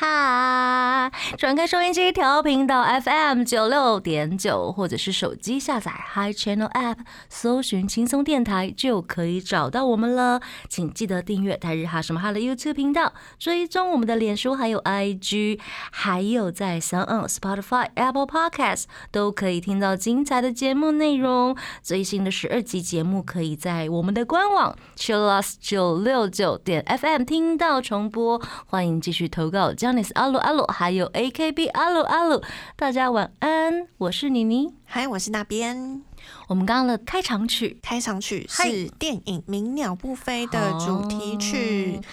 [0.00, 6.98] 哈，转开收音机调频到 FM 九六点九，或者是手机下载 Hi Channel App，
[7.28, 10.40] 搜寻轻松电台就可以找到我们了。
[10.68, 15.58] 请记得订阅台日哈什么哈的 YouTube 频道，追踪我们的脸书还有 IG，
[15.90, 21.56] 还有在 Sound Spotify、Apple Podcast 都可以听到精彩的节目内容。
[21.82, 28.40] 最新的十二集节目可以在我们的官网 Chillus 九六九点 FM 听到重播。
[28.66, 32.42] 欢迎继续投稿 e 阿鲁阿鲁，还有 AKB 阿鲁阿鲁。
[32.76, 34.74] 大家晚安，我是妮妮。
[34.84, 36.02] 嗨，我是那边。
[36.48, 42.04] 我们刚刚的开场曲，开场曲是电影《鸣鸟不飞》的主题曲哦。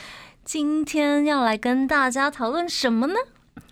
[0.44, 3.16] 今天要来跟大家讨论什么呢？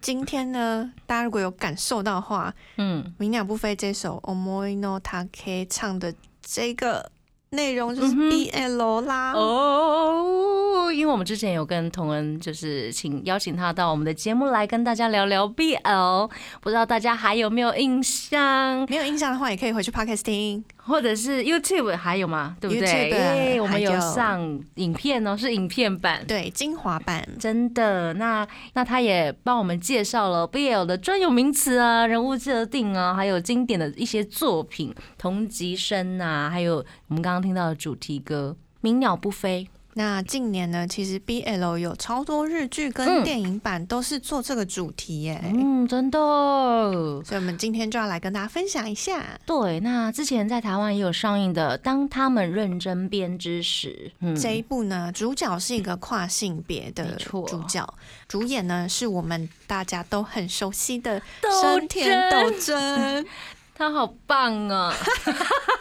[0.02, 7.12] 今天呢，大家如果有感受到的话，嗯，《鸣鸟不飞》这首 Omoi no Take 唱的这个
[7.54, 9.34] 内容就是 BL 啦。
[9.34, 16.30] 哦，因为我们之前有跟童恩，就是请邀请他到我们的节目来跟大家聊聊 BL，
[16.62, 20.64] 不知道大家还有没有印象，没有印象的话，也可以回去 Podcast 听。
[20.86, 22.56] 或者是 YouTube 还有吗？
[22.60, 26.24] 对不对我们有上影片哦，是影片版。
[26.28, 27.28] 对，精华版。
[27.40, 39.68] 真的，那那他也帮我们介绍了 BL 的专有名词啊、人物设定啊，还有经典的一些作品，同级生啊，还有我们刚刚听到的主题歌《鸣鸟不飞》。
[39.96, 45.42] 那近年呢，其实 BL 有超多日剧嗯跟电影版都是做这个主题耶。
[45.44, 46.20] 嗯，真的。
[46.20, 49.24] 所以，我们今天就要来跟大家分享一下。
[49.46, 57.88] 对，那之前在台湾也有上映的《当他们认真编织时》，嗯，这一部呢，主角是一个跨性别的主角，
[58.28, 61.22] 主演呢是我们大家都很熟悉的
[61.62, 63.26] 生田斗真。
[63.76, 64.94] 他好棒啊，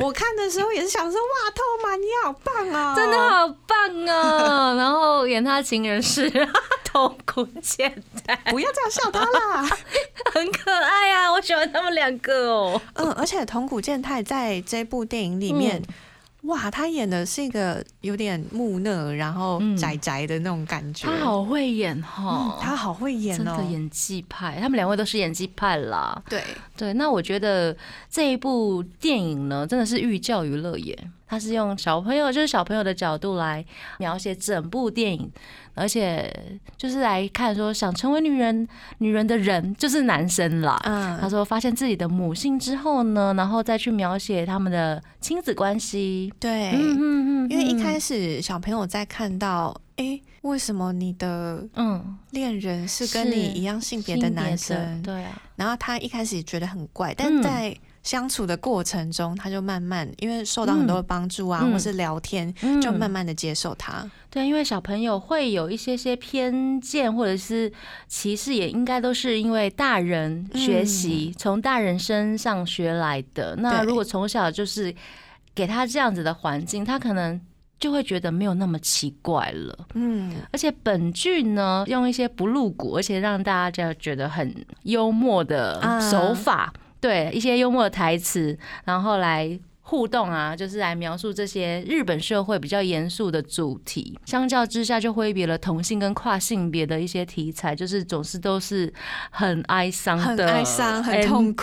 [0.00, 4.74] 我看的时候也是想说，哇，透马你好棒哦，真的好棒啊！
[4.78, 6.30] 然后演他情人是
[6.84, 9.62] 头骨健太，不要这样笑他啦。
[10.32, 12.80] 很可爱啊，我喜欢他们两个哦。
[12.94, 15.78] 嗯，而且桐谷健太在这部电影里面。
[15.86, 15.94] 嗯
[16.42, 21.06] 哇，他演的是一个有点木讷，然后嗯宅宅的那种感觉。
[21.06, 23.64] 他好会演嗯哈，他好会演哦真的。
[23.70, 26.20] 演技派，他们两位都是演技派啦。
[26.28, 26.42] 对，
[26.76, 27.76] 对，那我觉得
[28.10, 30.98] 这一部电影呢，真的是寓教于乐耶。
[31.30, 33.64] 它是用小朋友，就是小朋友的角度来
[33.98, 35.30] 描写整部电影，
[35.74, 36.28] 而且
[36.76, 38.66] 就是来看说想成为女人，
[38.98, 40.76] 女人的人就是男生啦。
[40.82, 46.32] 嗯他嗯，说发现自己的母性之后呢，然后再去描写他们的亲子关系。
[46.40, 55.00] 对，嗯嗯因为一开始，小朋友在看到，哎、为什么你的嗯，恋人是跟你一样性别的男生？
[55.00, 64.08] 对啊，然后他一开始觉得很怪，嗯但在相处的过程中，他就慢慢因为受到很多的帮助啊，嗯或是聊天，嗯就慢慢的接受他。
[64.30, 67.70] 对，因为小朋友会有一些些偏见或者是
[68.08, 73.56] 歧视，也应该都是因为大人学习从、大人身上学来的。
[73.56, 74.94] 那如果从小就是
[75.54, 77.38] 给他这样子的环境，他可能
[77.80, 79.86] 就会觉得没有那么奇怪了。
[79.94, 89.58] 嗯，而且本剧呢，用一些不露骨，而且让大家觉得很幽默的啊手法，对一些幽默的台词，然后来。
[89.82, 94.16] 互动啊，就是来描述这些日本社会比较严肃的主题。
[94.24, 98.92] 相较之下，就挥别了同性跟跨性别的一些题材，就是总是都是
[99.30, 101.62] 很哀伤的，很哀伤很痛苦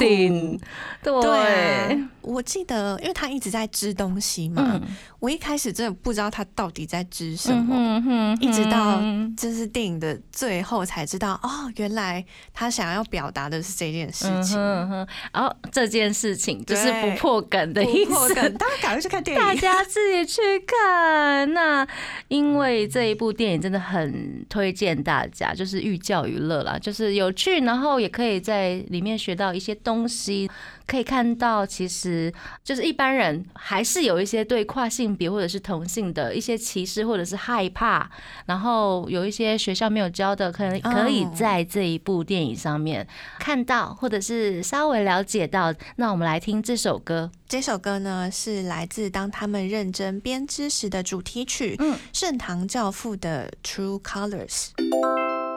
[1.01, 4.81] 对，我记得，因为他一直在织东西嘛，嗯，
[5.19, 7.75] 我一开始真的不知道他到底在织什么。
[7.77, 12.23] 嗯哼一直到嗯这是电影的最后才知道，哦，原来
[12.53, 14.57] 他想要表达的是这件事情。
[14.59, 18.11] 嗯哼，然后这件事情就是不破梗的意思。
[18.11, 19.55] 不破梗， 大家赶快去看电影大。
[19.55, 21.53] 家自己去看。
[21.53, 21.87] 那
[22.27, 30.49] 因为这一部电影真的很推荐大家，就是寓教于乐啦，就是有趣，然后也可以在里面学到一些东西。
[30.87, 32.16] 可以看到，其实
[32.64, 38.09] 就是一般人还是有一些对跨性别或者是同性的一些歧视或者是害怕，
[38.46, 43.08] 然后有一些学校没有教的，可能可以哦在这一部电影上面
[43.40, 45.73] 看到，或者是稍微了解到。
[45.97, 47.29] 那我们来听这首歌。
[47.47, 54.72] 这首歌呢是来自当他们认真编织时的主题曲，嗯盛唐教父的《True Colors》。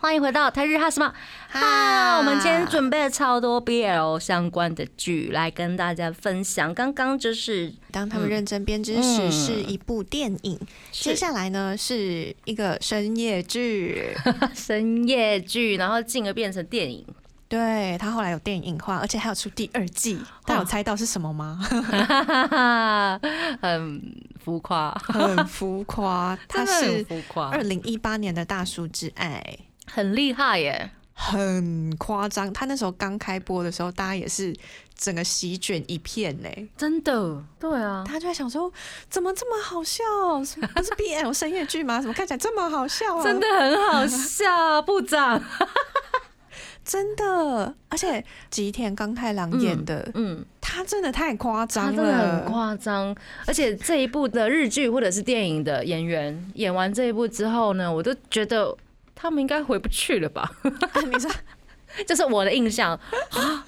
[0.00, 1.12] 欢迎回到台日哈什么
[1.50, 2.16] 哈？
[2.16, 6.74] 我们今天准备了超多 BL 相关的剧来跟大家分享。
[6.74, 10.58] 刚刚就是当他们认真编织时是一部电影，
[10.90, 14.16] 接下来呢是一个深夜剧，
[14.56, 17.04] 深夜剧，然后进而变成电影。
[17.46, 20.18] 对他后来有电影化，而且还有出第二季。
[20.46, 21.58] 大家有猜到是什么吗？
[23.60, 24.00] 很
[24.42, 26.38] 浮夸，很浮夸。
[26.48, 29.44] 它 真的很是二，零一八年的《大叔之爱》。
[29.92, 30.90] 很厉害耶！
[31.14, 34.54] 很夸张，他那时候刚开播的时候，大家也是
[34.96, 36.48] 整个席卷一片呢。
[36.76, 38.72] 真的，对啊，他就在想说，
[39.10, 40.02] 怎么这么好笑？
[40.38, 42.00] 不是 BL 深夜剧吗？
[42.00, 43.22] 怎么看起来这么好笑啊？
[43.22, 45.42] 真的很好笑，部长。
[46.82, 53.14] 真的，而且吉田刚太郎演的，嗯，他真的太夸他张了，真的很夸张，
[53.46, 58.74] 而且这一部的日剧或者是电影的演员演完这一部之后呢，我都觉得
[59.20, 60.50] 他们应该回不去了吧？
[60.92, 61.30] 啊 你说，
[62.06, 62.98] 这是我的印象
[63.30, 63.66] 啊。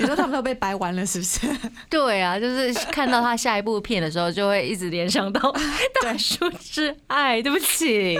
[0.00, 1.40] 你说他们都被掰完了，是不是？
[1.90, 5.40] 对啊，就是看到他下一部片的时候，就会一直联想到
[6.02, 7.38] 《大叔之爱》。
[7.42, 8.14] 对不起，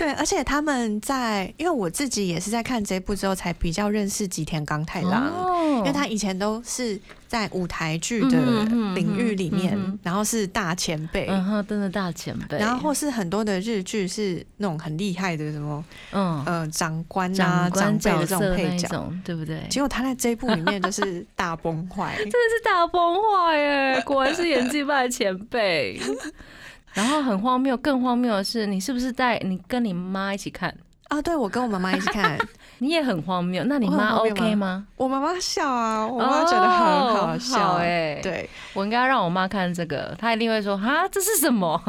[0.00, 5.26] 对，而且他们在，因为我自己也是在看这部之后才比较认识吉田刚太郎。
[5.32, 8.64] 哦因为他以前都是在舞台剧的
[8.94, 19.66] 领域里面，然后是大前辈，嗯哼，真的大前辈，然后或是很多的日剧是那种很厉害的什么嗯，呃长官啊、长辈的这种配角，种，对不对？
[19.68, 22.14] 结果他在这一部里面就是大崩坏。
[22.18, 24.02] 真的是大崩坏耶！
[24.04, 26.00] 果然是演技派的前辈。
[26.94, 30.74] 然后很荒谬，更荒谬的是，你是不是在你跟你妈一起看？
[31.08, 32.38] 啊，对，我跟我妈妈一起看，
[32.78, 34.86] 你也很荒谬，那你妈 OK 吗？
[34.96, 37.74] 我妈妈笑啊，我妈觉得很好笑。
[37.74, 41.80] 哎、对，我应该让我妈看这个，她一定会说哈，这是什么？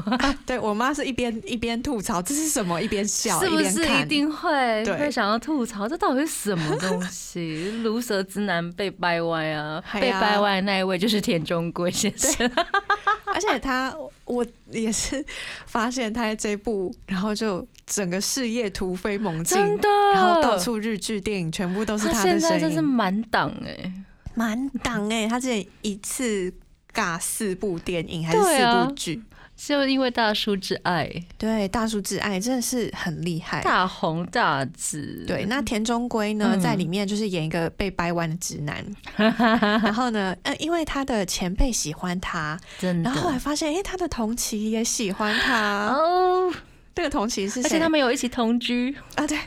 [0.46, 4.08] 对我妈是一边一边吐槽这是什么，一边笑，是不是一。
[4.08, 5.86] 定会对会想要吐槽？
[5.86, 7.74] 这到底是什么东西？
[7.84, 9.84] 毒舌之男被掰歪啊！
[9.94, 12.50] 被掰歪的那一位就是田中圭先生。
[13.28, 13.94] 而且他，
[14.28, 15.26] 我也是
[15.66, 23.94] 发现他在这一部，然后就整个事业突飞猛进，真的，然后到处日剧、电影全部都是他他的现在真是，满档哎，
[24.36, 25.28] 满档哎！
[25.28, 26.54] 他之前一次
[26.94, 29.24] 尬四部电影还是四部剧，
[29.58, 33.62] 就因为大叔之爱对，大叔之爱真的是很厉害。
[33.64, 35.26] 大红大紫。
[35.28, 38.86] 对，那田中圭呢，嗯在里面就是演一个被掰弯的直男，
[39.18, 45.88] 然后呢，呃，因为他的前辈喜欢他，真然后后来发现，哎、他的同期也喜欢他。
[45.88, 46.54] 哦，
[46.94, 47.64] 这个同期是谁？
[47.64, 48.96] 而且他们有一起同居。
[49.16, 49.38] 啊，对，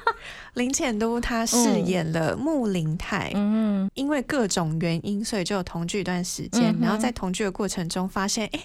[0.54, 8.60] 林浅都他饰演了木林泰，嗯，因为各种原因，所以就有同居一段时间，嗯然后在同居的过程中发现，哎、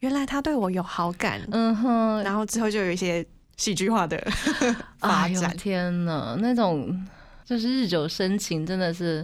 [0.00, 3.24] 原来他对我有好感，嗯哼，然后之后就有一些
[3.56, 4.16] 戏剧化的
[5.00, 5.56] 发展。
[5.56, 7.06] 天哪，那种
[7.44, 9.22] 就是日久生情，真的是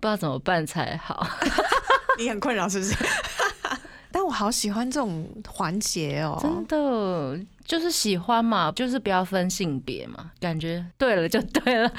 [0.00, 1.26] 不知道怎么办才好。
[2.18, 2.94] 你很困扰是不是？
[4.10, 11.90] 但我好喜欢这种环节哦，真的就是喜欢嘛，就是不要分性别嘛，感觉对了就对了。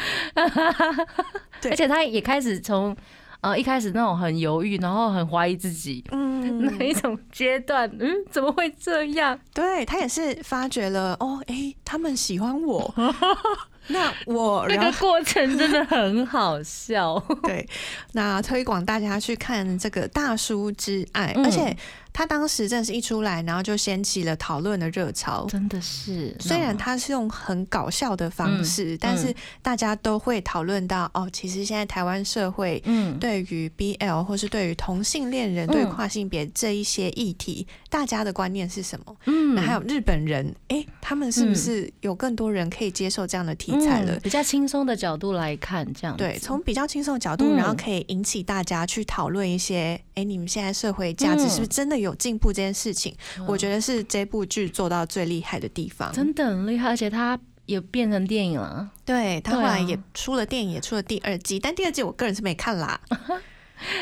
[1.62, 2.96] 对而且他也开始从
[3.42, 6.04] 呃一开始那种很犹豫，然后很怀疑自己。
[6.12, 9.38] 嗯， 那一种阶段，嗯，怎么会这样？
[9.54, 12.94] 对他也是发觉了哦，哎、他们喜欢我，
[13.88, 17.18] 那我那个过程真的很好笑。
[17.44, 17.68] 对，
[18.14, 21.76] 那推广大家去看这个《大叔之爱》嗯而且
[22.20, 25.46] 他当时正是一出来，然后就掀起了讨论的热潮。
[25.48, 35.72] 真的是，虽然他是用很搞笑的方式，但是大家都会讨论到哦，其实现在台湾社会嗯，对于 BL 或是对于同性恋人、嗯。
[35.72, 39.16] 对跨性别这一些议题，大家的观念是什么？
[39.28, 39.56] 嗯。
[39.56, 44.16] 那还有日本人，哎，他们是不是有更多人可以接受这样的题材了？
[44.16, 47.56] 嗯比较轻松的角度来看，这样对，从比较轻松的角度，嗯。
[47.56, 51.50] 然后可以引起大家去讨论一些，哎，你们现在社会价值嗯。
[51.50, 53.14] 是不是真的有进步这件事情？
[53.48, 56.12] 我觉得是这部剧做到最厉害的地方。
[56.14, 58.90] 真的很厉害，而且它也变成电影了。
[59.06, 63.00] 对他后来也出了电影，也出了第二季，但第二季我个人是没看啦。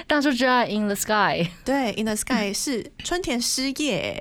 [0.07, 4.19] 大叔之爱 In the Sky 对，《In the Sky》 是春田失业，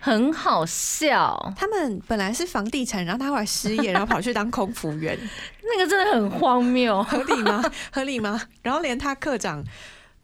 [0.00, 5.16] 很好笑，他们本来是房地产，然后他后来失业，然后跑去当空服员，
[5.62, 7.62] 那个真的很荒谬，合理吗？
[7.92, 8.42] 合理吗？
[8.62, 9.62] 然后连他课长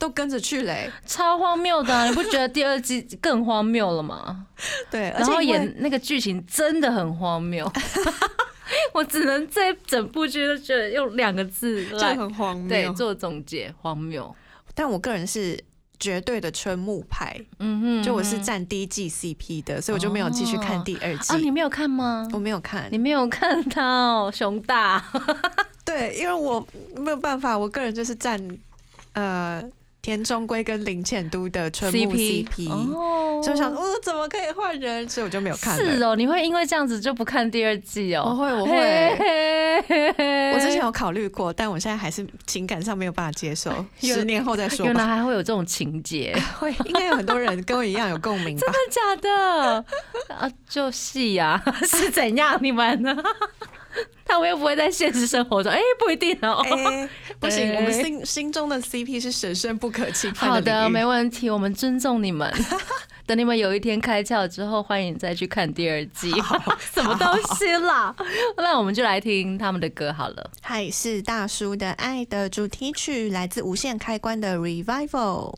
[0.02, 4.48] 都跟着去嘞、超荒谬的啊、你不觉得第二季更荒谬了吗？
[4.90, 7.70] 对，然后演那个剧情真的很荒谬，
[8.92, 12.92] 我只能这整部剧都觉得用两个字就来很荒谬对谬。
[12.94, 14.34] 做总结，荒谬。
[14.74, 15.56] 但我个人是
[16.00, 21.32] 绝对的春木派，嗯哼，就我是嗯哼站第一季 CP 的，所以我就没有继续看第二季。
[21.32, 22.26] 啊，你没有看吗？
[22.32, 25.04] 我没有看你，没有看到 熊大，
[25.84, 26.66] 对，因为我
[26.96, 28.40] 没有办法，我个人就是站
[29.12, 29.62] 呃
[30.02, 35.08] 田中圭跟林浅都的春木 CP，, 哦，所以我想，哦，怎么可以换人？
[35.08, 35.76] 所以我就没有看。
[35.76, 38.24] 是哦，你会因为这样子就不看第二季哦？
[38.26, 45.06] 我会我会我之前有考虑过，但我现在还是情感上没有办法接受， 十年后再说原来吧。
[45.16, 48.66] 还会有这种情节， 会，应该有很多人跟我一样有共鸣吧？
[48.90, 49.84] 真的假的？
[50.34, 52.58] 啊，就戏呀、是怎样？
[52.60, 53.16] 你们呢？
[54.24, 56.64] 他们又不会在现实生活中， 哎、不一定哦。
[56.64, 57.08] 哎、
[57.38, 62.52] 不行，哎我们心心中的 CP 是神圣不可侵犯好的，的领域没问题，我们尊重你们。
[63.24, 66.32] 等你们有一天开窍之后，欢迎再去看第二季。
[66.92, 68.14] 什么东西啦？
[68.56, 70.50] 那我们就来听他们的歌好了。
[70.60, 75.54] 嗨，是大叔的爱的主题曲，来自无限开关的 Revival。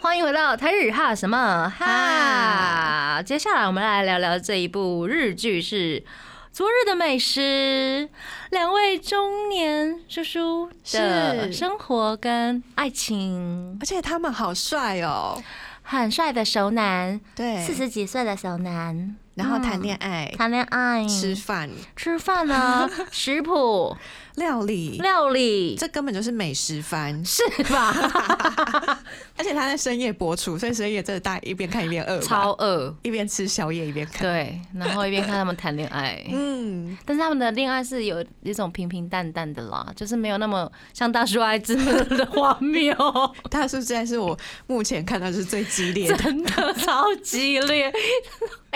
[0.00, 1.72] 欢迎回到台日哈什么？
[1.76, 3.20] 哈？
[3.22, 6.00] 接下来我们来聊聊这一部日剧是
[6.52, 8.08] 《昨日的美食》，
[8.50, 11.52] 两位中年叔叔的是。
[11.52, 15.42] 生活跟爱情，而且他们好帅哦，
[15.82, 23.96] 很帅的熟男，对，四十几岁的熟男，然后谈恋爱、谈恋爱、吃饭、吃饭呢， 食谱、
[24.36, 27.24] 料理，料理，这根本就是美食番。
[27.24, 27.92] 是吧？
[29.48, 34.20] 而且他在深夜播出，所以深夜真的大家一边看一边饿，超饿，一边吃宵夜一边看。
[34.20, 36.22] 对，然后一边看他们谈恋爱。
[36.30, 42.94] 嗯，但是他们的恋爱是有一种平平淡淡的啦，就是没有那么像大叔爱之的荒谬，
[43.48, 46.16] 大叔现在是我目前看到是最激烈的。
[46.18, 47.90] 真的超激烈。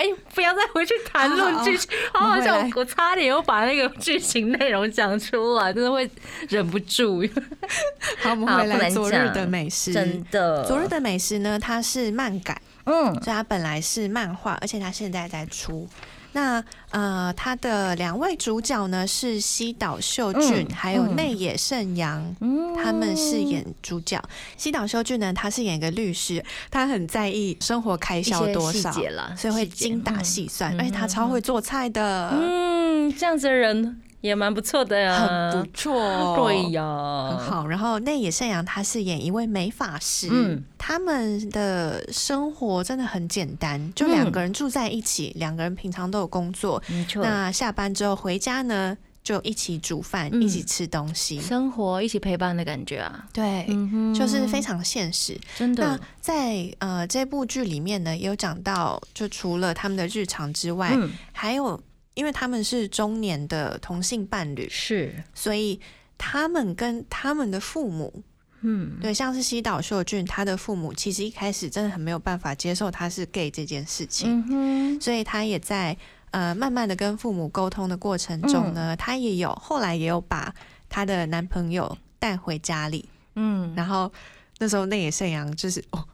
[0.03, 2.69] 哎、不要再回去谈论剧情，好好好笑我！
[2.75, 6.09] 我差点又把那个剧情内容讲出来，真的会
[6.49, 7.23] 忍不住。
[8.21, 9.93] 好，我们回来昨日的美食。
[9.93, 15.87] 真的，昨日的美食呢，它是漫改，嗯所以它本来是漫画，而且它现在在出。
[16.33, 21.15] 那呃，他的两位主角呢是西岛秀俊、嗯还有嗯。
[21.15, 22.35] 内野圣阳。
[22.41, 22.75] 嗯。
[22.75, 24.21] 他们饰演主角，
[24.57, 28.91] 西岛秀俊呢，他是演一个律师，他很在意生活开销多少
[29.37, 30.79] 所以会精打嗯细算，嗯。
[30.79, 35.93] 而且他超会做菜的，嗯，这样子的人也蛮不错的呀，很不错，
[36.37, 37.67] 对呀，很好。
[37.67, 40.63] 然后内野圣阳他是演一位美法师，嗯。
[40.77, 47.21] 他们的生活真的很简单，就嗯两个人住在一起，两个人平常都有工作，没错。
[47.21, 50.41] 那下班之后回家呢，就一起煮饭，嗯。
[50.41, 53.65] 一起吃东西，生活一起陪伴的感觉啊，对。
[53.67, 55.37] 嗯就是非常现实。
[55.57, 61.81] 那真的，在呃这部剧里面呢，也有讲到，就除了他们的日常之外，嗯，还有
[62.13, 65.79] 因为他们是中年的同性伴侣，是，所以
[66.17, 68.23] 他们跟他们的父母，
[68.61, 75.97] 嗯，对，像是西岛秀俊，他的父母其实一开始真的很没有办法接受他是 gay 这件事情，嗯哼，所以他也在
[76.31, 78.73] 呃慢慢的跟父母沟通的过程中嗯。
[78.73, 80.53] 呢，他也有后来也有把
[80.87, 84.11] 他的男朋友带回家里，嗯，然后
[84.59, 86.07] 那时候内野圣阳就是哦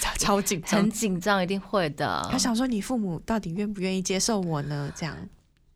[0.00, 2.28] 超超紧张很，紧张，一定会的。
[2.30, 4.92] 他想说你父母到底愿不愿意接受我呢？
[4.96, 5.16] 这样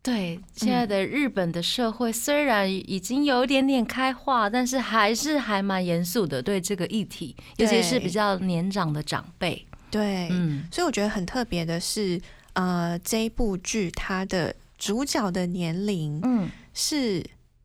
[0.01, 9.65] 对现在的日本的社会，虽然已经有一点点开化，但是还是还蛮严肃的对这个议题，尤其是比较年长的长辈。
[9.89, 12.19] 对，嗯，所以我觉得很特别的是，
[12.51, 17.23] 呃，这一部剧它的主角的年龄嗯，是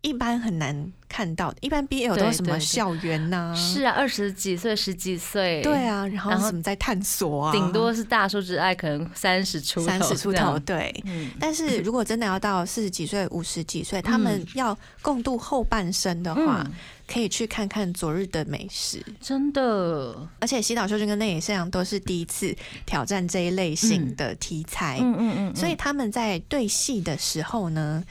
[0.09, 10.59] 一般很难看到的，一般 BL 都是什么校园呐、是啊，二十几岁、十几岁，对，啊，然后什么在探索啊，顶多是大叔之爱，可能三十出头，三十出头，。
[10.61, 10.95] 对。
[11.05, 16.73] 嗯，但是如果真的要到四十几岁、五十几岁，他们要共度后半生的话，嗯。
[17.11, 18.99] 可以去看看《昨日的美食》。
[19.19, 28.05] 真的，而且西岛秀俊跟内野圣阳都是第一次挑战这一类型的题材，嗯嗯嗯，所以他们在对戏的时候呢，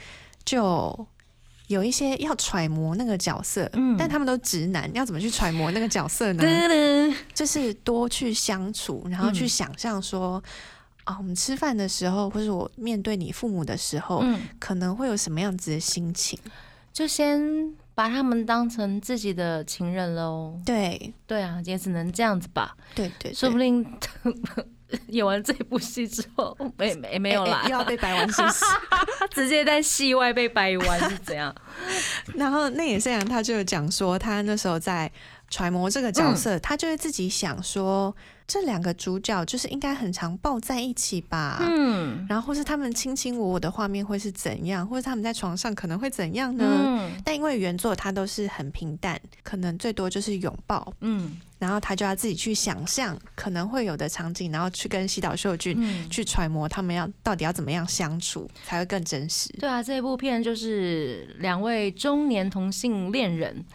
[0.43, 1.07] 就
[1.67, 6.43] 有一些要揣摩那个角色，嗯但他们都直男，要怎么去揣摩那个角色呢？
[7.33, 10.41] 就是多去相处，然后去嗯想象说，
[11.03, 16.39] 啊，我们吃饭的时候，或者我面对你父母的时候，嗯，可能会有什么样子的心情？
[16.93, 17.39] 就先
[17.93, 20.59] 把他们当成自己的情人喽。
[20.65, 23.85] 对，对啊，也只能这样子吧，对对对，说不定
[25.09, 28.65] 演完这部戏之后，没没没有啦又要被掰弯是不是？
[29.19, 31.53] 他 直接在戏外被掰弯是怎样？
[32.35, 35.11] 然后内野圣阳他就有讲说，他那时候在
[35.49, 41.59] 揣摩这个角色，他就会自己想说，这两个主角就是应该很常抱在一起吧。
[41.61, 46.65] 嗯然后或是他们卿卿我我的画面会是怎样，或者他们在床上可能会怎样呢？
[46.67, 59.49] 嗯但因为原作它都是很平淡，可能最多就是拥抱，嗯然后他就要自己去想象可能会有的场景，然后去跟西岛秀俊嗯，去揣摩他们要到底要怎么样相处才会更真实。
[59.59, 63.65] 对啊，这部片就是两位中年同性恋人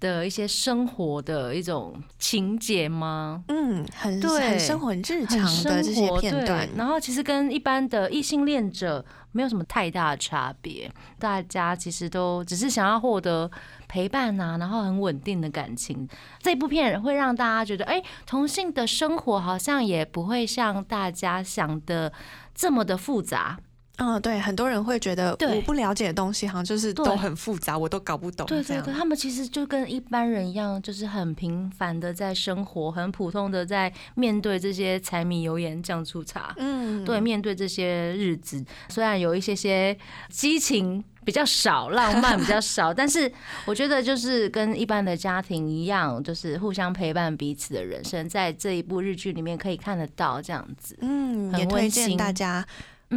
[0.00, 3.44] 的一些生活的一种情节吗？
[3.48, 13.48] 嗯，很对很生活很日常的这些片段对，然后其实跟一般的异性恋者没有什么太大的差别，大家其实都只是想要获得
[13.86, 16.08] 陪伴呐、然后很稳定的感情。
[16.40, 22.12] 这部片会让大家觉得，哎，同性的生活好像也不会像大家想的
[22.54, 23.58] 这么的复杂。
[24.00, 28.46] 嗯，对，很多人会觉得我不了解的东西好像就是都很复杂，我都搞不懂。
[28.46, 36.54] 对对对，他们其实就跟一般人一样，就是很平凡的在生活，很普通的在面对这些柴米油盐酱醋茶。
[36.56, 39.94] 嗯，对，面对这些日子，虽然有一些些
[40.30, 43.30] 激情比较少，浪漫比较少， 但是
[43.66, 50.96] 我觉得就是跟一般的家庭一样，就是互相陪伴彼此的人生，在这一部日剧里面可以看得到这样子。
[51.02, 52.66] 嗯，很也推荐大家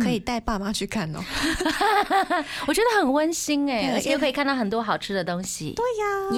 [0.01, 1.19] 可以带爸妈去看哦。
[2.67, 5.73] 我觉得很温馨哎、对而且又可以看到很多好吃的东西。
[5.75, 5.85] 对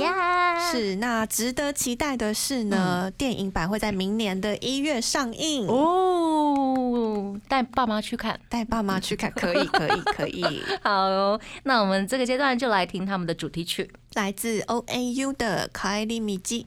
[0.02, 5.68] 呀，呀，是，那值得期待的是呢，电影版会在明年的一月上映。
[5.68, 8.40] 哦，带爸妈去看。
[8.50, 10.64] 带爸妈去看，可以， 可以，可以。
[10.84, 13.90] 好哦，那我们这个阶段就来听他们的主题曲。
[14.16, 16.64] 来自 O A U 的《卡伊利米基》。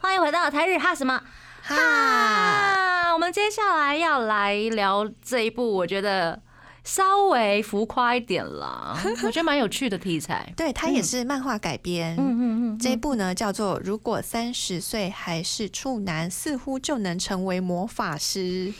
[0.00, 1.22] 欢迎回到台日哈什么
[1.62, 2.77] 哈，哈？
[3.18, 6.40] 我们接下来要来聊这一部，我觉得
[6.84, 8.96] 稍微浮夸一点啦，
[9.26, 10.52] 我觉得蛮有趣的题材。
[10.56, 12.14] 对，它也是漫画改编。
[12.16, 12.40] 嗯嗯
[12.76, 18.72] 嗯，这一部呢叫做《如果三十岁还是处男，似乎就能成为魔法师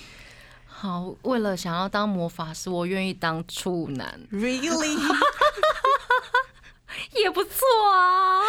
[0.69, 4.97] 好，为了想要当魔法师，我愿意当处男，》，Really？
[7.21, 7.61] 也不错
[7.93, 8.41] 啊。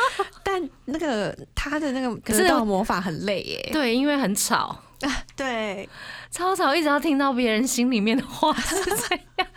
[0.43, 3.69] 但那个他的那个可是得到魔法很累耶。
[3.73, 4.79] 对，因为很吵，
[5.35, 5.87] 对，
[6.31, 9.47] 超吵，一直要听到别人心里面的话是这样。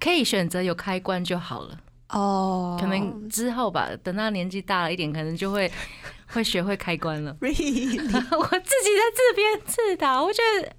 [0.00, 1.78] 可以选择有开关就好了。
[2.08, 5.70] 哦，可能之后吧，等他年纪大了一点，可能就会
[6.32, 7.36] 会学会开关了。
[7.40, 10.72] 我自己在自编自导，我觉得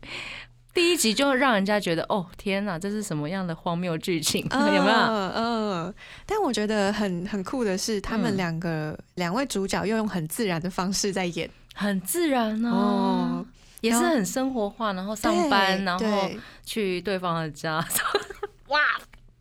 [0.73, 4.45] 第一集就让人家觉得，哦天哪，这是什么样的荒谬剧情？
[4.51, 4.97] 有没有？
[4.97, 5.93] 嗯嗯，
[6.25, 13.45] 但我觉得很很酷的是，他们嗯两个两位主角又用很自然的方式在演很自然哦哦，
[13.81, 16.39] 也是很生活化，然后上班，然后对。
[16.63, 17.85] 去对方的家，
[18.69, 18.79] 哇，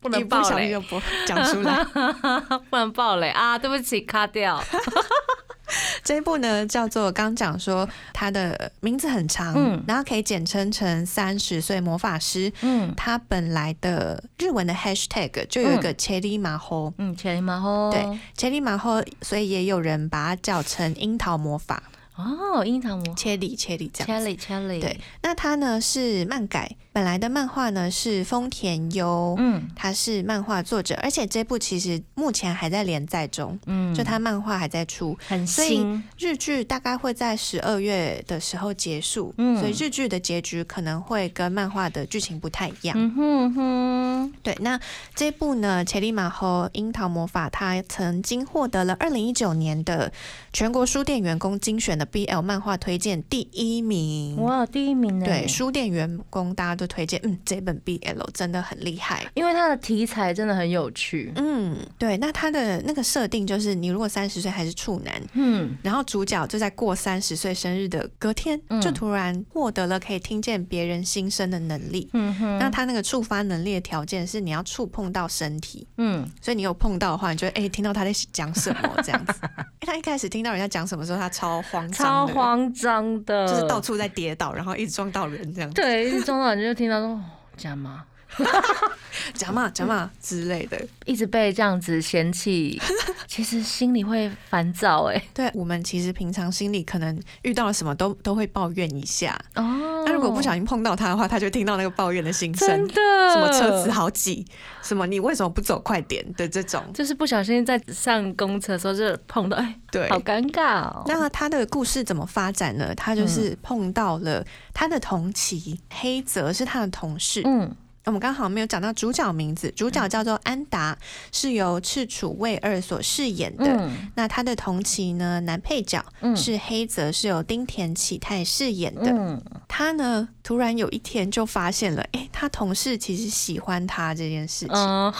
[0.01, 0.77] 不能爆雷。
[0.81, 1.85] 不讲出来。
[2.69, 3.29] 不能爆雷。
[3.29, 3.57] 啊！
[3.57, 4.61] 对不起，卡掉。
[6.03, 9.81] 这一部呢叫做刚讲说它的名字很长，嗯。
[9.87, 12.53] 然后可以简称成三十岁魔法师。
[12.63, 12.93] 嗯。
[12.97, 21.81] 它本来的日文的 hashtag 就有一个切里马猴，嗯，切里马猴，对切里马猴，所以也有人把它叫成樱桃魔法，
[22.21, 24.27] 哦，樱桃魔，切里切里这样子。
[24.27, 29.69] 切里切里，对，那它呢是漫改，本来的漫画呢是丰田优，嗯。
[29.77, 35.17] 他是漫画作者，而且这部其实目前还在连载中，嗯，就他漫画还在出。
[35.27, 39.59] 很所以新，日剧大概会在十二月的时候结束，嗯。
[39.59, 42.95] 所以日剧的结局可能会跟漫画的剧情不太一样。
[42.99, 44.79] 嗯哼哼，对，那
[45.15, 50.13] 这部呢，《切里马和樱桃魔法》，它曾经获得了二零一九年的
[50.53, 54.37] 全国书店员工精选的 BL 漫画推荐第一名。
[54.43, 55.25] 哇，第一名呢？
[55.25, 59.27] 对，书店员工大家都推荐，嗯，这本 BL 真的很厉害。
[59.35, 61.33] 因为它的题材真的很有趣。
[61.37, 72.09] 嗯，对，那它的那个设定就是，你如果三十岁还是处男，嗯，然后主角就在过三十岁生日的隔天，嗯就突然获得了可以听见别人心声的能力。
[72.13, 79.33] 嗯哼，那他那个触发能力的条件是你要触碰到身体，嗯，所以你有碰到的话，你就会哎、听到他在讲什么这样子。
[79.81, 87.21] 因为他一开始听到人家讲什么时候，他超慌超张的，慌张的，就是到处在跌倒，然后一直撞到人这样子，对，一直撞到人就听到说哦
[87.57, 88.05] 讲嘛，
[89.35, 90.81] 讲嘛讲嘛之类的。
[91.05, 92.81] 一直被这样子嫌弃，
[93.27, 95.23] 其实心里会烦躁哎。
[95.35, 102.89] 对我们其实平常心里可能遇到了什么都都会抱怨一下，哦，那如果不小心碰到他的话，他就听到那个抱怨的心声真。
[102.89, 102.95] 的
[103.33, 104.45] 什么车子好挤，
[104.83, 110.09] 什么你为什么不走快点的这种，就是不小心在上公车的时候就碰到，哎，对。
[110.09, 111.03] 好尴尬哦。
[111.07, 112.95] 那他的故事怎么发展呢？
[112.95, 117.71] 他就是碰到了他的同期黑泽是他的同事，嗯
[118.07, 120.97] 我们刚好没有讲到主角名字，主角叫做安达，
[121.31, 123.67] 是由赤楚卫二所饰演的。
[123.67, 124.11] 嗯。
[124.15, 126.35] 那他的同期呢，男配角嗯。
[126.37, 129.11] 是黑泽，是由丁田启泰饰演的。
[129.13, 135.13] 嗯，他呢，突然有一天就发现了，诶，他同事其实喜欢他这件事情，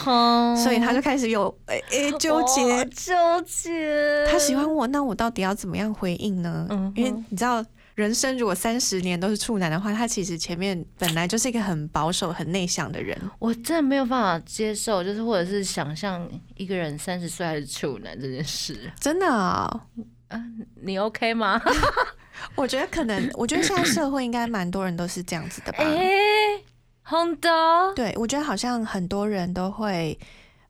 [0.63, 2.61] 所以他就开始有诶诶纠结。
[2.63, 6.65] 哦，纠结，他喜欢我，那我到底要怎么样回应呢？
[6.69, 7.63] 嗯因为你知道，
[8.01, 13.15] 人生如果三十年都是处男的话，他其实前面本来就是一个很保守、很内向的人。
[13.37, 19.81] 我真的没有办法接受，就是或者是想象一个人三十岁还是处男这件事，真的啊、
[20.81, 21.61] 你 OK 吗？
[22.55, 25.83] 我觉得可能，我觉得现在社会应该蛮多人都是这样子的吧。
[25.83, 26.01] 哎，
[27.03, 27.49] 红的，
[27.95, 30.17] 对，我觉得好像很多人都会，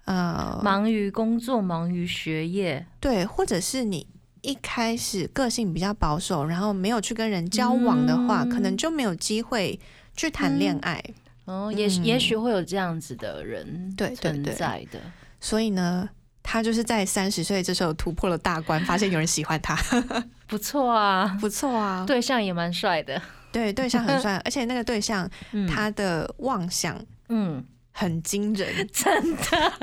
[0.05, 4.05] 呃，忙于工作，忙于学业，对，或者是你
[4.41, 9.79] 一开始个性比较保守，然后没有去跟人交往的话，嗯可能就没有机会
[10.15, 11.03] 去谈恋爱。
[11.45, 14.99] 哦，也嗯也许会有这样子的人对对存在的。
[15.39, 16.07] 所以呢，
[16.43, 19.75] 他就是在三十岁这时候突破了大关，发现有人喜欢他，
[20.47, 22.05] 不错啊， 不错啊。
[22.07, 23.21] 对象也蛮帅的。
[23.51, 26.97] 对，对象很帅，而且那个对象 嗯他的妄想
[27.29, 29.73] 嗯，很惊人，真的，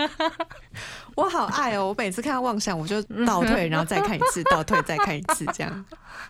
[1.19, 1.89] 我好爱哦！
[1.89, 5.85] 我每次看到妄想，我就倒退，然后再看一次， 倒退再看一次，这样。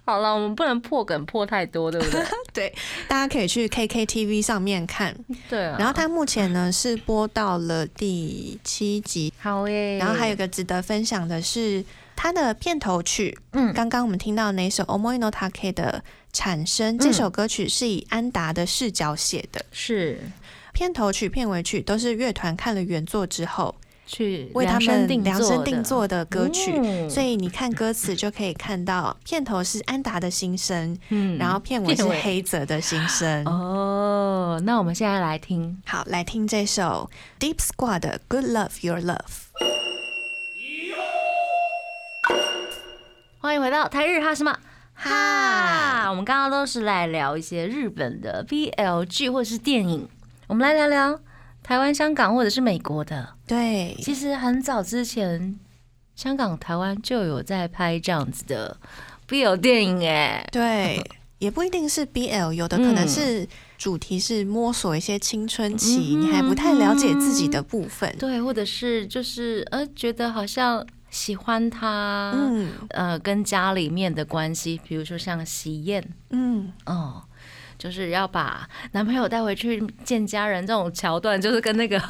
[0.06, 2.24] 好了，我们不能破梗破太多，对不对？
[2.54, 2.74] 对
[3.06, 5.14] 大家可以去 KKTV 上面看，
[5.50, 5.76] 对啊。
[5.78, 11.84] 然后它目前呢是播到了第七集，好耶，然后还有一个值得分享的是
[12.16, 20.18] 它的片头曲，嗯刚刚我们听到那首《Omoi no Take》的产生，嗯这首歌曲是以安达的视角写的，是
[20.72, 23.74] 片头曲、片尾曲都是乐团看了原作之后
[24.08, 26.72] 去为他们量身定做的歌曲。
[26.74, 33.44] 嗯所以你看歌词就可以看到，片头是安达的心声，嗯然后片尾是黑泽的心声。
[33.46, 39.14] 哦，那我们现在来听，好，来听这首 Deep Squad 的《Good Love Your Love》。
[43.40, 44.58] 欢迎回到台日哈什么
[44.94, 45.10] 哈
[46.02, 46.10] 哈？
[46.10, 50.08] 我们刚刚都是来聊一些日本的 BLG 或者是电影，
[50.48, 51.20] 我们来聊聊
[51.68, 53.28] 台湾、香港或者是美国的。
[53.46, 55.54] 对，其实很早之前，
[56.16, 58.74] 香港、台湾就有在拍这样子的
[59.28, 60.98] BL 电影，哎，对，
[61.38, 63.08] 也不一定是 BL，有的可能嗯。
[63.08, 68.16] 是主题是摸索一些青春期，嗯你还不太了解自己的部分。
[68.18, 72.70] 对，或者是就是呃，觉得好像喜欢他，嗯。
[72.88, 77.22] 呃，跟家里面的关系，比如说像喜宴，嗯，哦。
[77.78, 82.02] 就是要把男朋友带回去见家人这种桥段，就是跟那个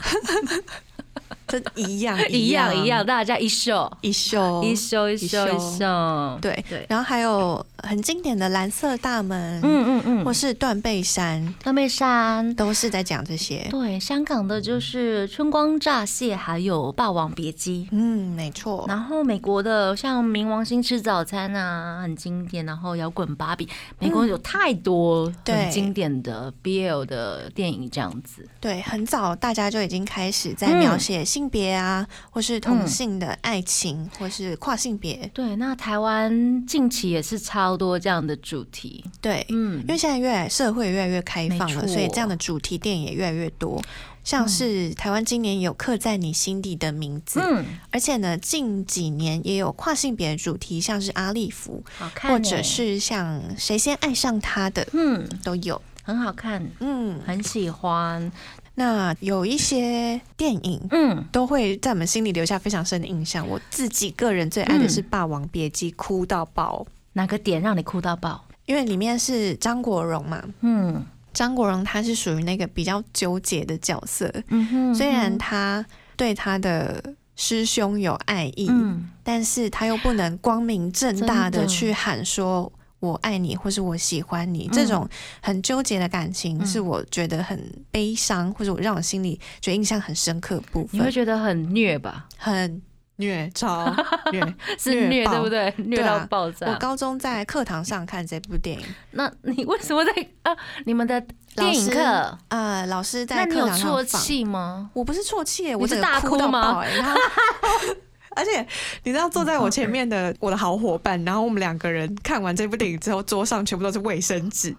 [1.48, 13.66] 这一样 一样一样，，大家一秀一秀一秀一秀一一秀秀，对对，然后还有很经典的蓝色大门，嗯嗯嗯，或是断背山，断背山，都是在讲这些。
[13.70, 17.88] 对，香港的就是春光乍泄，还有霸王别姬。
[17.92, 18.84] 嗯，没错。
[18.88, 22.58] 然后美国的像冥王星吃早餐啊，很经典。
[22.66, 23.66] 然后摇滚芭比，
[23.98, 28.46] 美国有太多很对经典的 BL 的电影这样子。
[28.61, 30.78] 对，很早大家就已经开始在嗯。
[30.78, 35.31] 描写性别啊，或是同性的爱情，或是跨性别。
[35.33, 39.05] 对，那台湾近期也是超多这样的主题。
[39.20, 43.81] 对，嗯因为现在越来社会越来越开放了，所以这样的主题电影也越来越多。
[44.24, 55.81] 像是台湾今年有刻在你心底的名字，嗯，而且呢，近几年也有跨性别主题，像是阿利福，好看欸，或者是像谁先爱上他的嗯，都有。
[56.03, 58.33] 很好看，嗯，很喜欢。
[58.78, 63.46] 那有一些电影嗯，都会在我们心里留下非常深的印象。
[63.46, 68.44] 我自己个人最爱的是嗯《霸王别姬》，哭到爆，哪个点让你哭到爆？
[68.66, 70.40] 因为里面是张国荣嘛。
[70.60, 75.84] 嗯张国荣他是属于那个比较纠结的角色，嗯哼虽然他
[76.16, 77.02] 对他的
[77.34, 82.72] 师兄有爱意，嗯但是他又不能光明正大的去喊说。
[83.00, 85.08] 我爱你，或是我喜欢你，嗯这种
[85.40, 87.58] 很纠结的感情，嗯是我觉得很
[87.90, 92.26] 悲伤，或者我让我心里觉得印象很深刻部分你会分，觉得很虐吧？
[92.37, 92.82] 很
[93.16, 93.92] 虐，超
[94.32, 94.54] 虐。
[94.78, 95.72] 是虐对不对？
[95.78, 96.74] 虐到对啊我。
[96.78, 100.56] 高中在课堂上看这部电影，那你为什么在啊？
[100.84, 101.20] 你们的
[101.56, 104.90] 电影课，呃，老师在那你有课堂上啜放，气吗？
[104.94, 106.82] 我不是啜泣耶，我是大哭吗。
[108.38, 108.64] 而且
[109.03, 114.74] 你知道坐在我前面的我的好伙伴，然后我们两个人看完这部电影之后，桌上全部都是卫生纸，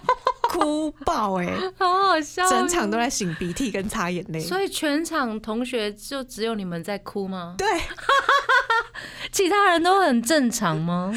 [0.50, 1.46] 哭爆哎、
[1.78, 4.40] 好好笑哦整场都在擤鼻涕跟擦眼泪。
[4.40, 7.54] 所以全场同学就只有你们在哭吗？
[7.58, 7.66] 对
[9.30, 11.12] 其他人都很正常吗？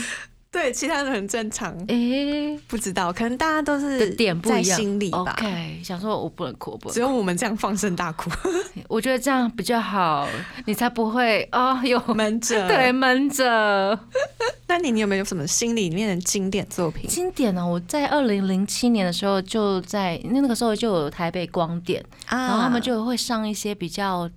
[0.56, 1.76] 对，其他的很正常。
[1.90, 5.36] 诶、不知道，可能大家都是点不一样，心里吧。
[5.38, 8.30] OK，想说我不能哭，不只能哭，有我们这样放声大哭，
[8.88, 10.26] 我觉得这样比较好，
[10.66, 12.66] 你才不会哦、有闷着。
[12.70, 14.00] 对，闷着。
[14.68, 17.08] 那你你有没有什么心里面的经典作品？
[17.10, 24.28] 经典呢、我在二零零七年的时候就在那个时候就有台北光点，啊然后他们就会上一些比较，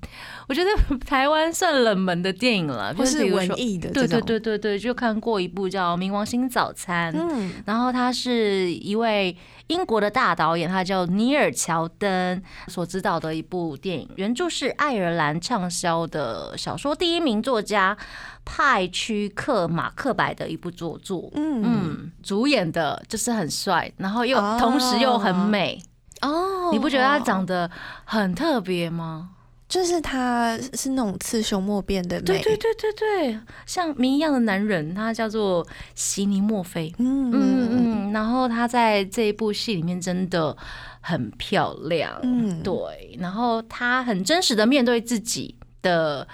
[0.49, 0.71] 我觉得
[1.07, 17.97] 台湾算冷门的电影了，或就是文艺的对对，对对对，就看过一部叫《冥王星早餐》，嗯，然后他是一位英国的大导演，他叫尼尔·乔登所指导的一部电影，原著是爱尔兰畅销的小说第一名作家
[18.45, 21.31] 派屈克·马克白的一部作作。
[21.35, 21.63] 嗯。
[21.65, 25.83] 嗯，主演的就是很帅，然后又哦同时又很美，
[26.23, 26.71] 哦。
[26.73, 27.71] 你不觉得他长得
[28.05, 29.31] 很特别吗？
[29.69, 32.23] 就是他是那种雌雄莫辨的美？
[32.23, 36.93] 对对对对对，像谜一样的男人，他叫做席尼·莫菲。
[36.99, 40.57] 嗯嗯嗯，然后他在这一部戏里面真的
[41.01, 46.27] 很漂亮，嗯对，然后他很真实的面对自己的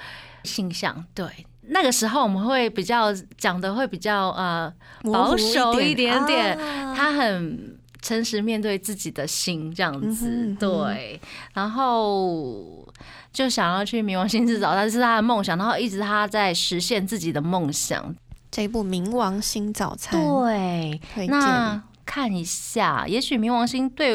[0.44, 1.26] 形象，对。
[1.66, 4.70] 那个时候我们会比较讲的会比较呃
[5.10, 6.54] 保守一点点，
[6.94, 11.18] 他很诚实面对自己的心这样子，对，
[11.54, 12.86] 然后
[13.34, 18.14] 就想要去冥王星制造， 但是他的梦想，然后一直他在实现自己的梦想，
[18.50, 20.18] 这一部《冥王星早餐》
[21.14, 24.14] 对，那看一下，也许冥王星对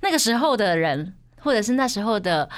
[0.00, 2.48] 那个时候的人，或者是那时候的，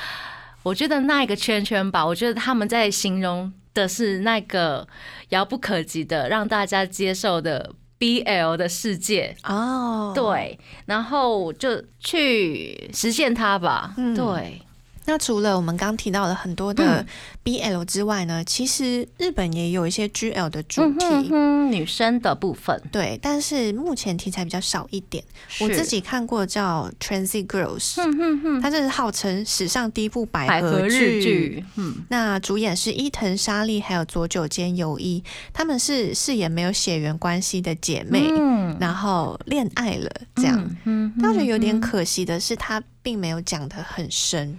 [0.62, 4.86] 我觉得那一个圈圈吧，我觉得他们在形容的是那个
[5.30, 9.34] 遥不可及的，让大家接受的 BL 的世界。
[9.44, 10.12] 哦，。
[10.14, 13.94] 对，然后就去实现它吧。
[13.96, 14.60] 嗯对，
[15.04, 17.06] 那除了我们刚提到了很多的嗯。
[17.44, 21.06] BL 之外呢，其实日本也有一些 GL 的主嗯题。
[21.06, 25.24] 哼哼，女生的部分，对，但是目前题材比较少一点。
[25.58, 38.76] 我自己看过叫《Transit Girls》，嗯哼哼，它这是号称史上第一部百百合合日剧，嗯，那主演是伊藤沙莉还有佐久间由一，他们是饰演没有血缘关系的姐妹，嗯。
[38.78, 40.76] 然后恋爱了这样。
[40.84, 44.56] 嗯，但我觉得有点嗯可惜的是，它并没有讲得很深，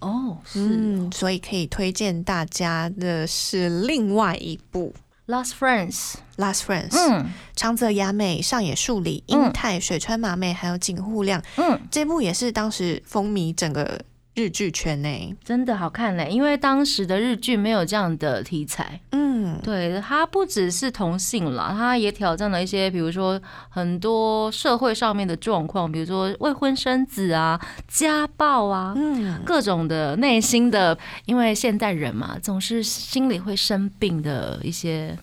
[0.00, 4.94] 哦，是嗯，所以可以推荐大家的是另外一部
[5.26, 5.94] Last Friends，
[6.36, 7.26] 《Last Friends》，嗯。
[7.54, 9.44] 长泽雅美、上野树里、嗯。
[9.46, 14.00] 英泰、水川麻美还有井户亮，嗯，这部也是当时风靡整个
[14.38, 15.36] 日剧圈呢。
[15.44, 28.94] 真的好看嘞，因为当时的日剧没有这样的题材，嗯，对，它不只是同性啦，它也挑战了一些，比如说很多社会上面的状况，比如说未婚生子啊、家暴啊。
[28.96, 35.18] 嗯，各种的内心的，因为现代人嘛，总是心里会生病的一些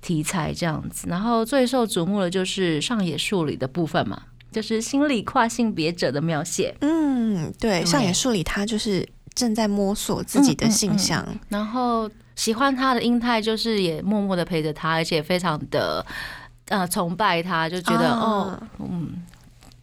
[0.00, 1.06] 题材这样子。
[1.08, 6.74] 然后最受瞩目的就是上野树里的部分嘛，就是心理跨性别者的描写。
[6.80, 7.84] 嗯，对，对。
[7.84, 16.04] 上野树里他就是正在摸索自己的性向，然后喜欢他的英泰就是也默默的陪着他，而且非常的
[16.68, 18.20] 呃崇拜他，就觉得、啊。
[18.20, 19.22] 哦，嗯，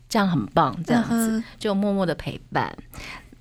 [0.10, 2.76] 这样很棒，这样子、嗯就默默的陪伴。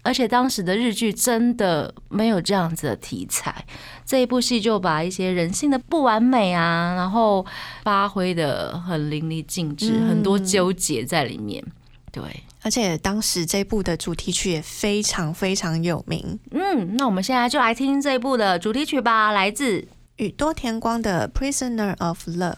[0.05, 3.64] 而且当时的日剧真的没有这样子的题材，
[4.05, 7.45] 这一部戏就把一些人性的不完美啊，然后
[7.83, 11.64] 发挥的很淋漓尽致，嗯很多纠结在里面。
[12.12, 12.23] 对，
[12.62, 22.55] 而且当时这部的主题曲也非常非常有名，嗯，那我们现在就来听这一部的主题曲吧，来自宇多田光的《Prisoner of Love》。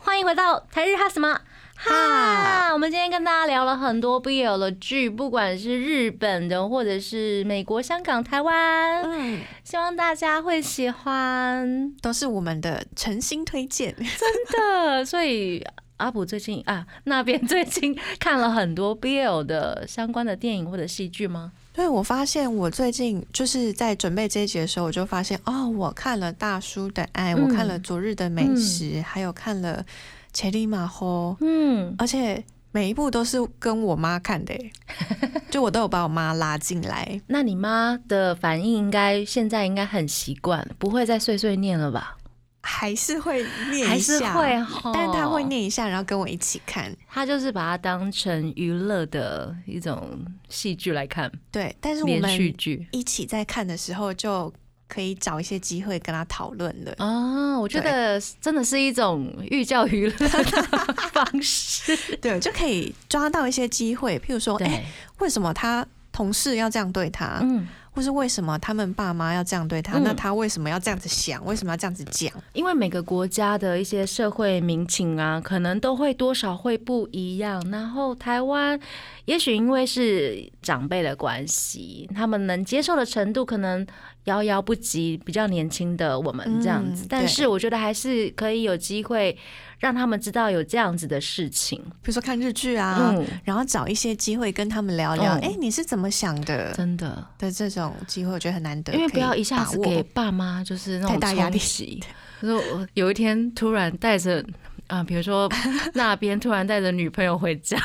[0.00, 1.40] 欢迎回到台日哈什么
[1.78, 2.72] 哈？
[2.72, 11.94] 我们今天跟大家聊了很多 BL 的剧，不管是日本的，或者是美国、香港、台湾，嗯，希望大家会喜欢。
[12.02, 13.94] 都是我们的诚心推荐。
[13.96, 14.06] 真
[14.52, 15.64] 的，所以
[15.98, 21.52] 阿普最近啊，那边最近看了很多 BL 的相关的电影或者戏剧吗？
[21.72, 29.84] 对，我发现我最近就是在准备这一集的时候，我就发现哦，我看了《大叔的爱》嗯我看了《昨日的美食》还有看了
[30.38, 34.70] 《切里马吼》，嗯，而且每一部都是跟我妈看的耶，
[35.50, 37.20] 就我都有把我妈拉进来。
[37.26, 42.16] 那你妈的反应应该现在应该很习惯，不会再碎碎念了吧？
[42.62, 46.94] 还是会念还一下，是会，吼但是他会念一下，然后跟我一起看。
[47.08, 54.52] 他就是把它当成娱乐的一种戏剧来看，对，但是我连续们剧一起在看的时候，就
[54.88, 56.92] 可以找一些机会跟他讨论了。
[56.98, 61.96] 啊，我觉得真的是一种寓教于乐的方式。
[62.20, 64.84] 对，就可以抓到一些机会，譬如说，哎、对，
[65.18, 67.38] 为什么他同事要这样对他？
[67.42, 72.32] 嗯，或是为什么他们爸妈要这样对他，嗯那他为什么要这样子想，为什么要这样子讲？
[72.52, 77.62] 因为每个国家的一些社会民情啊，可能都会多少会不一样。
[77.70, 78.78] 然后台湾，
[79.26, 83.86] 也许因为是长辈的关系，他们能接受的程度可能
[84.28, 87.04] 遥遥不及比较年轻的我们这样子。
[87.04, 89.36] 嗯但是我觉得还是可以有机会
[89.78, 91.78] 让他们知道有这样子的事情。
[92.02, 96.72] 比如说看日剧啊，嗯，然后找一些机会跟他们聊聊，嗯哎、你是怎么想的？
[96.74, 97.26] 真的。
[97.38, 102.02] 的这种机会，我觉得很难得，因为不要一下子给爸妈就是那种太大压力冲击。
[102.42, 104.44] 就是我有一天突然带着
[104.88, 105.50] 啊，比如说
[105.94, 107.76] 那边突然带着女朋友回家，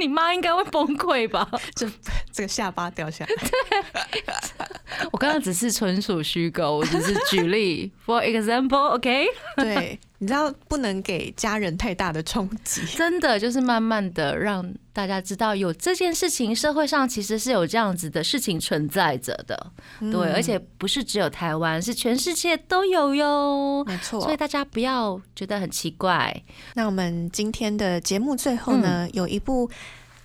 [0.00, 1.48] 你妈应该会崩溃吧？
[1.74, 1.94] 就这
[2.32, 3.30] 这个下巴掉下来。
[5.12, 12.84] 我刚刚只是纯属虚构，我只是举例，for example，OK？、对，你知道不能给家人太大的冲击。
[12.96, 23.84] 真的就是慢慢的让大家知道有这件事情，社会上其实是有这样子的事情存在着的，对，嗯而且不是只有台湾，是全世界都有哟。
[23.86, 26.42] 没错，所以大家不要觉得很奇怪，
[26.74, 28.80] 那我们今天的节目最后嗯。
[28.82, 29.70] 呢，有一部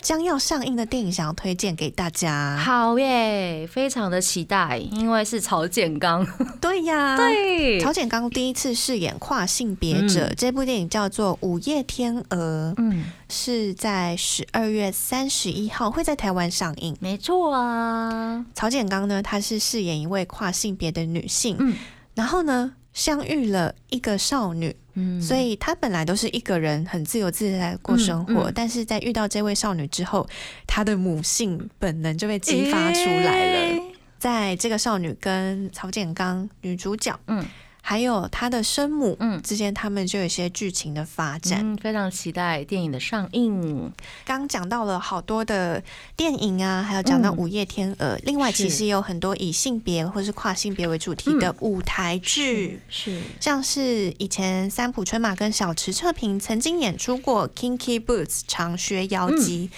[0.01, 2.57] 将要上映的电影想要推荐给大家。
[2.57, 6.25] 好耶，非常的期待，因为是曹建刚，
[6.59, 7.15] 对呀，。
[7.15, 16.95] 对曹建刚第一次饰演跨性别者，嗯这部电影叫做《午夜天鹅》，嗯，是在十二月三十一号会在台湾上映。
[16.99, 21.75] 没错啊，曹建刚呢，他是饰演一位跨性别的女性，嗯
[22.15, 28.53] 然后呢，相遇了一个少女，嗯，所以他本来都是一个人很自由自在地过生活，嗯嗯。
[28.55, 30.27] 但是在遇到这位少女之后，
[30.67, 33.59] 他的母性本能就被激发出来了。
[33.59, 33.81] 诶。
[34.19, 37.43] 在这个少女跟曹建刚女主角，嗯
[37.83, 41.59] 还有他的生母，嗯之间，他们就有一些剧情的发展。
[41.61, 43.91] 嗯，非常期待电影的上映。
[44.23, 45.83] 刚讲到了好多的
[46.15, 52.79] 电影啊，还有讲到嗯《午夜天鹅》另外其是实也有很多以性别或是跨性别为主题的舞台剧。
[52.87, 59.69] 是，像是以前三浦春马跟小池彻平曾经演出过《Kinky Boots》长靴妖姬，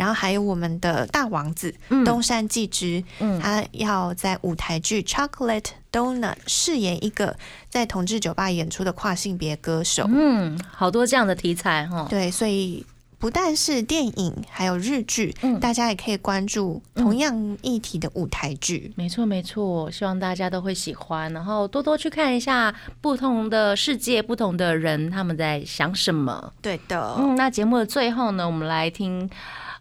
[0.00, 7.36] 然后还有我们的大王子、嗯东山纪之，嗯他要在舞台剧《Chocolate Donut》饰演一个
[7.68, 10.08] 在同志酒吧演出的跨性别歌手。
[10.08, 12.06] 嗯，好多这样的题材哈。
[12.08, 12.86] 对，所以
[13.18, 18.90] 不但是电影，还有日剧，嗯大家也可以关注同样议题的舞台剧。
[18.96, 26.50] 没错，没错，希望大家都会喜欢，然后多多去看一下不同的世界、不同的人他们在想什么。
[26.62, 29.28] 对的，嗯，那节目的最后呢，我们来听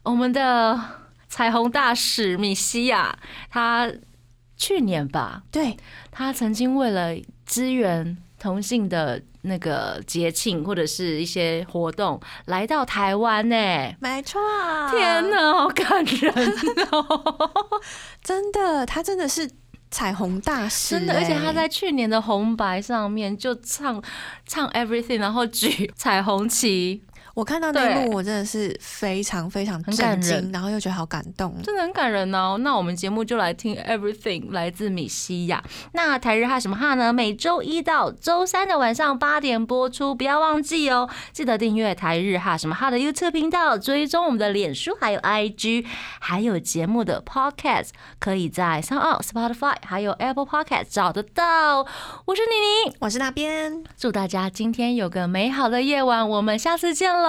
[0.10, 0.80] 我们的
[1.28, 3.15] 彩虹大使米西亚，
[3.52, 3.91] 他
[4.58, 5.78] 去年吧，对，
[6.10, 13.56] 他曾经为了支援同性的那个节庆或者是一些活动，来到台湾呢。
[14.00, 14.41] 没错。
[14.89, 16.34] 天，哪，好感人
[16.91, 17.62] 哦！
[18.24, 19.48] 真的，他真的是
[19.91, 24.02] 彩虹大使、真的，而且他欸在去年的红白上面就唱
[24.48, 27.04] 唱 Everything，然后举彩虹旗，
[27.39, 31.56] 我看到那一幕，我真的是非常非常很感震人惊，然后又觉得好感动。
[31.63, 32.58] 真的很感人哦。
[32.60, 35.63] 那我们节目就来听 Everything，来自米西亚。
[35.93, 37.13] 那台日哈什么哈呢？
[37.13, 41.10] 每周一到周三的晚上八点播出，不要忘记哦。
[41.32, 45.86] 记得订阅台日哈什么哈的 YouTube 频道，追踪我们的脸书还有 IG，
[46.19, 51.88] 还有节目的 Podcast，可以在 Sound、Spotify 还有 Apple Podcast 找得到。
[52.25, 57.29] 我是妮妮，我是那边，祝大家今天有个美好的夜晚，我们下次见喽，